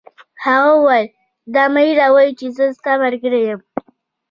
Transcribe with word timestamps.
هغه 0.45 0.71
وویل: 0.75 1.07
دا 1.53 1.63
مه 1.73 1.81
هیروئ 1.87 2.29
چي 2.39 2.47
زه 2.55 2.65
ستا 2.77 2.91
ملګری 3.03 3.41
یم. 3.47 3.59